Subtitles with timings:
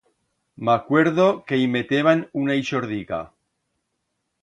[0.69, 3.25] M'acuerdo que i meteban una ixordica.